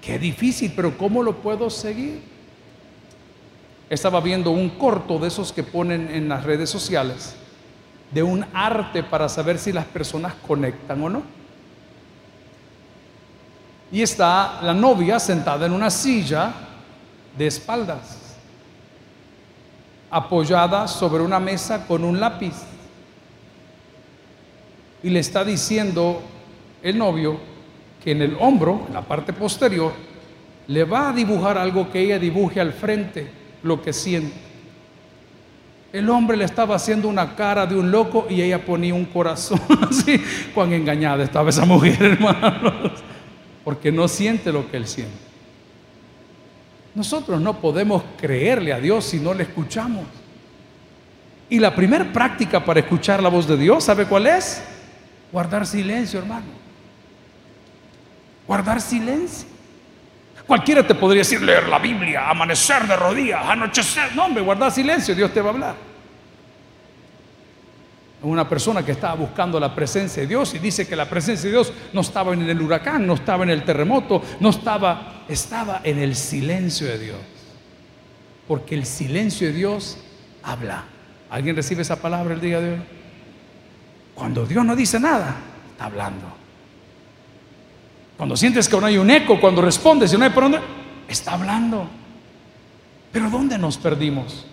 [0.00, 2.20] Qué difícil, pero ¿cómo lo puedo seguir?
[3.88, 7.37] Estaba viendo un corto de esos que ponen en las redes sociales,
[8.11, 11.22] de un arte para saber si las personas conectan o no
[13.94, 16.52] y está la novia sentada en una silla
[17.36, 18.36] de espaldas,
[20.10, 22.54] apoyada sobre una mesa con un lápiz.
[25.02, 26.22] Y le está diciendo
[26.82, 27.38] el novio
[28.02, 29.92] que en el hombro, en la parte posterior,
[30.66, 33.30] le va a dibujar algo que ella dibuje al frente,
[33.62, 34.34] lo que siente.
[35.92, 39.60] El hombre le estaba haciendo una cara de un loco y ella ponía un corazón
[39.88, 40.22] así.
[40.54, 43.02] Cuán engañada estaba esa mujer, hermanos
[43.64, 45.23] porque no siente lo que Él siente.
[46.94, 50.04] Nosotros no podemos creerle a Dios si no le escuchamos.
[51.48, 54.62] Y la primera práctica para escuchar la voz de Dios, ¿sabe cuál es?
[55.33, 56.46] Guardar silencio, hermano.
[58.46, 59.48] Guardar silencio.
[60.46, 64.14] Cualquiera te podría decir leer la Biblia, amanecer de rodillas, anochecer.
[64.14, 65.93] No, hombre, guardar silencio, Dios te va a hablar
[68.30, 71.52] una persona que estaba buscando la presencia de Dios y dice que la presencia de
[71.52, 75.98] Dios no estaba en el huracán, no estaba en el terremoto, no estaba, estaba en
[75.98, 77.18] el silencio de Dios.
[78.48, 79.98] Porque el silencio de Dios
[80.42, 80.84] habla.
[81.30, 82.82] ¿Alguien recibe esa palabra el día de hoy?
[84.14, 85.37] Cuando Dios no dice nada,
[85.72, 86.26] está hablando.
[88.16, 90.60] Cuando sientes que no hay un eco, cuando respondes y no hay por dónde,
[91.08, 91.88] está hablando.
[93.12, 94.46] Pero ¿dónde nos perdimos?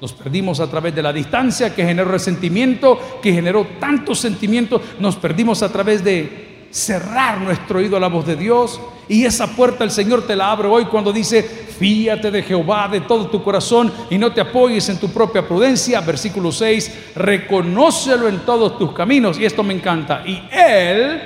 [0.00, 4.80] Nos perdimos a través de la distancia que generó resentimiento, que generó tantos sentimientos.
[4.98, 8.80] Nos perdimos a través de cerrar nuestro oído a la voz de Dios.
[9.08, 13.00] Y esa puerta el Señor te la abre hoy cuando dice, Fíate de Jehová de
[13.00, 16.02] todo tu corazón y no te apoyes en tu propia prudencia.
[16.02, 19.38] Versículo 6, reconócelo en todos tus caminos.
[19.38, 20.22] Y esto me encanta.
[20.26, 21.20] Y Él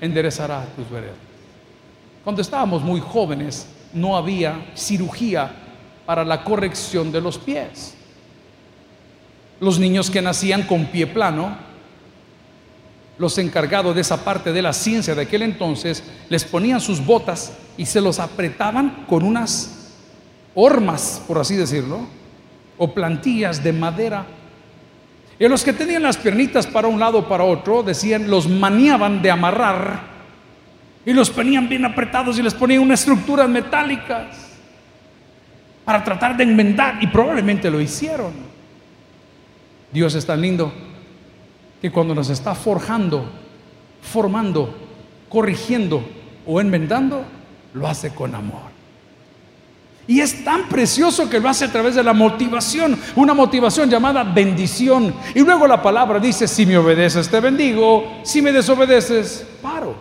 [0.00, 1.16] enderezará tus veredas.
[2.24, 5.50] Cuando estábamos muy jóvenes, no había cirugía
[6.04, 7.96] para la corrección de los pies.
[9.64, 11.56] Los niños que nacían con pie plano,
[13.16, 17.54] los encargados de esa parte de la ciencia de aquel entonces, les ponían sus botas
[17.78, 19.94] y se los apretaban con unas
[20.54, 22.00] hormas, por así decirlo,
[22.76, 24.26] o plantillas de madera.
[25.38, 29.22] Y los que tenían las piernitas para un lado o para otro, decían, los maniaban
[29.22, 30.02] de amarrar
[31.06, 34.26] y los ponían bien apretados y les ponían unas estructuras metálicas
[35.86, 38.53] para tratar de enmendar y probablemente lo hicieron.
[39.94, 40.72] Dios es tan lindo
[41.80, 43.30] que cuando nos está forjando,
[44.02, 44.74] formando,
[45.28, 46.04] corrigiendo
[46.44, 47.24] o enmendando,
[47.74, 48.74] lo hace con amor.
[50.08, 54.24] Y es tan precioso que lo hace a través de la motivación, una motivación llamada
[54.24, 55.14] bendición.
[55.32, 59.94] Y luego la palabra dice, si me obedeces te bendigo, si me desobedeces, paro.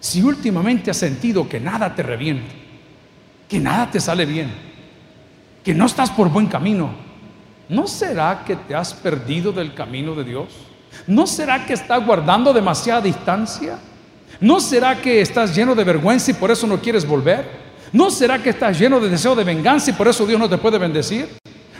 [0.00, 2.52] Si últimamente has sentido que nada te revienta,
[3.48, 4.50] que nada te sale bien,
[5.62, 7.09] que no estás por buen camino,
[7.70, 10.48] ¿no será que te has perdido del camino de Dios?
[11.06, 13.78] ¿No será que estás guardando demasiada distancia?
[14.40, 17.48] ¿No será que estás lleno de vergüenza y por eso no quieres volver?
[17.92, 20.58] ¿No será que estás lleno de deseo de venganza y por eso Dios no te
[20.58, 21.28] puede bendecir?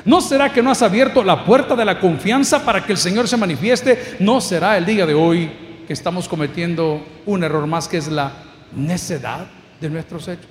[0.04, 3.28] ¿No será que no has abierto la puerta de la confianza para que el Señor
[3.28, 4.16] se manifieste?
[4.20, 5.50] ¿No será el día de hoy
[5.86, 8.32] que estamos cometiendo un error más que es la
[8.76, 9.46] necedad
[9.80, 10.46] de nuestros hechos?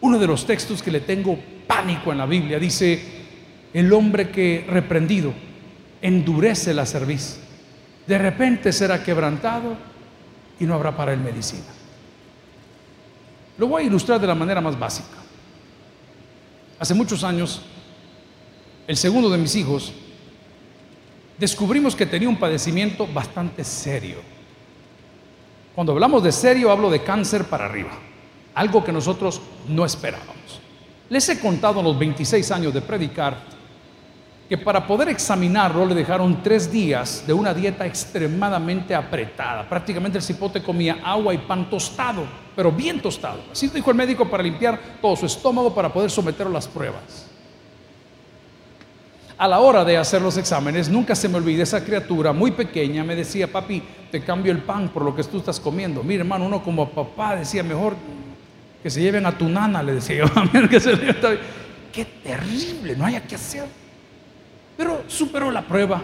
[0.00, 3.13] Uno de los textos que le tengo pánico en la Biblia dice,
[3.74, 5.34] el hombre que reprendido
[6.00, 7.38] endurece la cerviz,
[8.06, 9.76] de repente será quebrantado
[10.60, 11.64] y no habrá para él medicina.
[13.58, 15.18] Lo voy a ilustrar de la manera más básica.
[16.78, 17.62] Hace muchos años,
[18.86, 19.92] el segundo de mis hijos,
[21.38, 24.18] descubrimos que tenía un padecimiento bastante serio.
[25.74, 27.90] Cuando hablamos de serio, hablo de cáncer para arriba,
[28.54, 30.60] algo que nosotros no esperábamos.
[31.08, 33.53] Les he contado en los 26 años de predicar
[34.48, 39.66] que para poder examinarlo le dejaron tres días de una dieta extremadamente apretada.
[39.68, 43.40] Prácticamente el cipote comía agua y pan tostado, pero bien tostado.
[43.50, 47.30] Así dijo el médico para limpiar todo su estómago para poder someterlo a las pruebas.
[49.36, 53.02] A la hora de hacer los exámenes, nunca se me olvide esa criatura muy pequeña
[53.02, 56.04] me decía, papi, te cambio el pan por lo que tú estás comiendo.
[56.04, 57.96] Mira, hermano, uno como papá decía, mejor
[58.82, 60.92] que se lleven a tu nana, le decía yo, que se
[61.90, 63.83] Qué terrible, no haya que hacer.
[64.76, 66.02] Pero superó la prueba,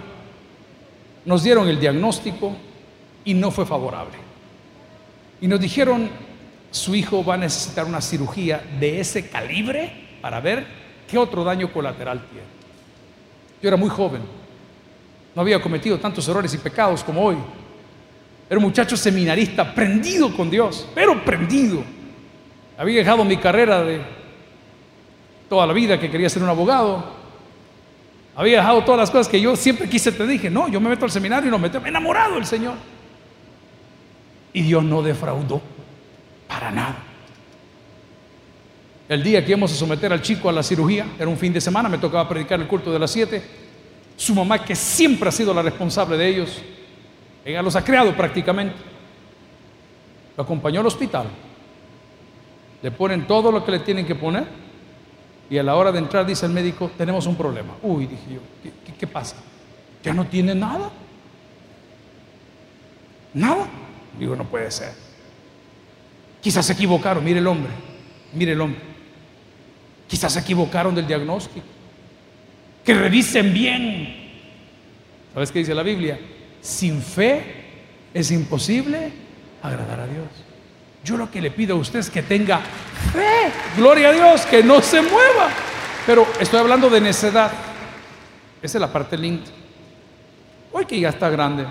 [1.25, 2.55] nos dieron el diagnóstico
[3.25, 4.17] y no fue favorable.
[5.41, 6.09] Y nos dijeron,
[6.71, 10.67] su hijo va a necesitar una cirugía de ese calibre para ver
[11.09, 12.47] qué otro daño colateral tiene.
[13.63, 14.23] Yo era muy joven,
[15.35, 17.37] no había cometido tantos errores y pecados como hoy.
[18.49, 21.83] Era un muchacho seminarista, prendido con Dios, pero prendido.
[22.77, 24.01] Había dejado mi carrera de
[25.49, 27.20] toda la vida que quería ser un abogado
[28.35, 31.05] había dejado todas las cosas que yo siempre quise, te dije, no, yo me meto
[31.05, 32.75] al seminario y no meto, enamorado del Señor.
[34.53, 35.61] Y Dios no defraudó
[36.49, 36.97] para nada.
[39.09, 41.61] El día que íbamos a someter al chico a la cirugía, era un fin de
[41.61, 43.43] semana, me tocaba predicar el culto de las 7.
[44.17, 46.63] Su mamá, que siempre ha sido la responsable de ellos,
[47.45, 48.77] ella los ha creado prácticamente,
[50.37, 51.27] lo acompañó al hospital.
[52.83, 54.70] Le ponen todo lo que le tienen que poner
[55.51, 57.75] y a la hora de entrar dice el médico, tenemos un problema.
[57.83, 58.41] Uy, dije yo,
[58.97, 59.35] ¿qué, pasa?
[60.01, 60.91] ¿Ya no tiene nada?
[63.35, 63.67] ¿Nada?
[64.17, 64.93] Digo, no puede ser.
[66.41, 67.73] Quizás se equivocaron, mire el hombre,
[68.33, 68.81] mire el hombre.
[70.07, 71.67] Quizás se equivocaron del diagnóstico.
[72.85, 74.31] Que revisen bien.
[75.35, 76.19] ¿Sabes qué dice la Biblia?
[76.61, 77.43] Sin fe
[78.15, 79.11] es imposible
[79.63, 80.29] agradar a Dios.
[81.05, 82.61] Yo lo que le pido a usted es que tenga
[83.13, 85.49] fe, gloria a Dios, que no se mueva.
[86.07, 87.51] Pero estoy hablando de necedad.
[88.63, 89.51] Esa es la parte linda.
[90.73, 91.67] Hoy que ya está grande,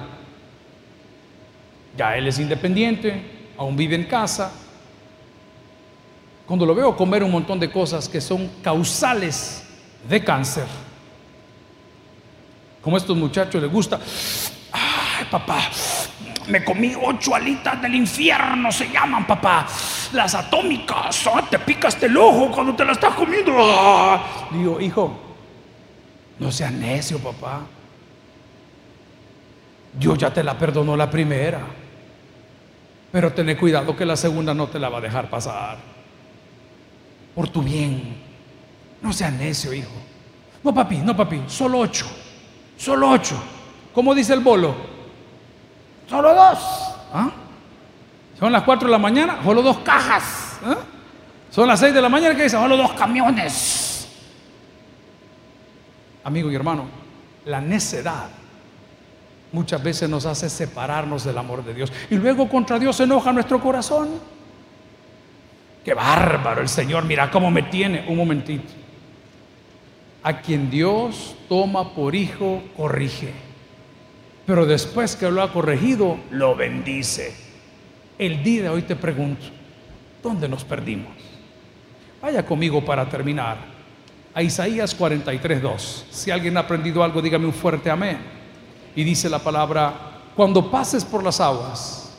[1.95, 4.51] ya él es independiente, aún vive en casa.
[6.45, 9.63] Cuando lo veo comer un montón de cosas que son causales
[10.09, 10.65] de cáncer,
[12.81, 13.99] como a estos muchachos les gusta,
[14.71, 15.69] ay papá,
[16.49, 19.67] me comí ocho alitas del infierno, se llaman, papá.
[20.13, 23.53] Las atómicas, ah, te picas el ojo cuando te las estás comiendo.
[23.57, 24.47] Ah.
[24.51, 25.17] Digo, hijo,
[26.39, 27.61] no seas necio, papá.
[29.93, 31.61] Dios ya te la perdonó la primera.
[33.11, 35.77] Pero ten cuidado que la segunda no te la va a dejar pasar.
[37.33, 38.17] por tu bien.
[39.01, 39.91] No seas necio, hijo.
[40.63, 42.05] No, papi, no, papi, solo ocho.
[42.77, 43.41] Solo ocho.
[43.93, 44.98] ¿Cómo dice el bolo?
[46.09, 46.59] Solo dos.
[47.13, 47.29] ¿Ah?
[48.39, 50.59] Son las cuatro de la mañana, solo dos cajas.
[50.63, 50.77] ¿Ah?
[51.51, 52.57] Son las seis de la mañana, ¿qué dice?
[52.57, 54.07] Solo dos camiones.
[56.23, 56.85] Amigo y hermano,
[57.45, 58.29] la necedad
[59.51, 61.91] muchas veces nos hace separarnos del amor de Dios.
[62.09, 64.09] Y luego contra Dios se enoja nuestro corazón.
[65.83, 68.05] Qué bárbaro el Señor, mira cómo me tiene.
[68.07, 68.73] Un momentito.
[70.23, 73.48] A quien Dios toma por hijo, corrige.
[74.49, 77.35] Pero después que lo ha corregido, lo bendice.
[78.17, 79.45] El día de hoy te pregunto,
[80.23, 81.11] ¿dónde nos perdimos?
[82.19, 83.57] Vaya conmigo para terminar.
[84.33, 86.05] A Isaías 43, 2.
[86.09, 88.17] Si alguien ha aprendido algo, dígame un fuerte amén.
[88.95, 89.93] Y dice la palabra,
[90.35, 92.17] cuando pases por las aguas,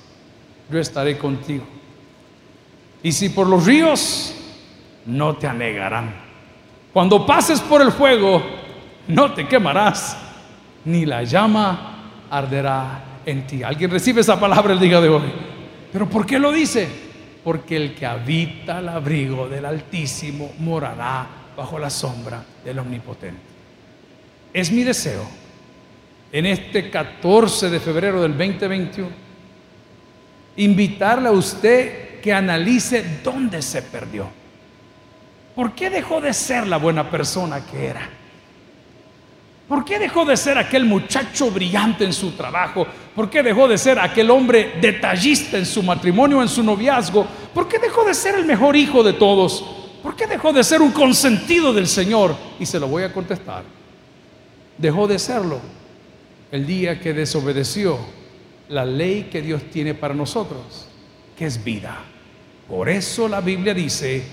[0.71, 1.65] yo estaré contigo.
[3.03, 4.37] Y si por los ríos,
[5.05, 6.15] no te anegarán.
[6.93, 8.41] Cuando pases por el fuego,
[9.09, 10.17] no te quemarás,
[10.85, 11.97] ni la llama
[12.31, 13.63] arderá en ti.
[13.63, 15.33] ¿Alguien recibe esa palabra el día de hoy?
[15.93, 16.89] ¿Pero por qué lo dice?
[17.43, 21.27] Porque el que habita al abrigo del Altísimo morará
[21.57, 23.41] bajo la sombra del Omnipotente.
[24.53, 25.25] Es mi deseo
[26.33, 29.31] en este 14 de febrero del 2021
[30.57, 34.29] invitarle a usted que analice dónde se perdió.
[35.55, 38.09] ¿Por qué dejó de ser la buena persona que era?
[39.71, 42.85] ¿Por qué dejó de ser aquel muchacho brillante en su trabajo?
[43.15, 47.25] ¿Por qué dejó de ser aquel hombre detallista en su matrimonio, en su noviazgo?
[47.55, 49.65] ¿Por qué dejó de ser el mejor hijo de todos?
[50.03, 52.35] ¿Por qué dejó de ser un consentido del Señor?
[52.59, 53.63] Y se lo voy a contestar.
[54.77, 55.61] Dejó de serlo
[56.51, 57.97] el día que desobedeció
[58.71, 60.89] la ley que Dios tiene para nosotros,
[61.39, 61.97] que es vida.
[62.69, 64.25] Por eso la Biblia dice,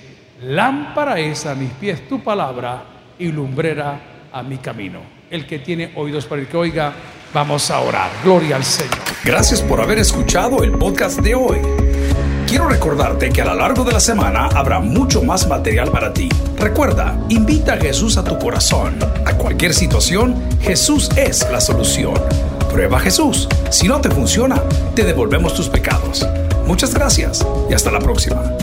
[0.42, 2.86] lámpara es a mis pies tu palabra
[3.20, 4.02] y lumbrera
[4.34, 5.17] a mi camino.
[5.30, 6.94] El que tiene oídos para el que oiga,
[7.34, 8.10] vamos a orar.
[8.24, 8.96] Gloria al Señor.
[9.26, 11.58] Gracias por haber escuchado el podcast de hoy.
[12.48, 16.30] Quiero recordarte que a lo largo de la semana habrá mucho más material para ti.
[16.58, 18.98] Recuerda, invita a Jesús a tu corazón.
[19.26, 22.14] A cualquier situación, Jesús es la solución.
[22.72, 23.50] Prueba a Jesús.
[23.70, 24.64] Si no te funciona,
[24.96, 26.26] te devolvemos tus pecados.
[26.66, 28.57] Muchas gracias y hasta la próxima.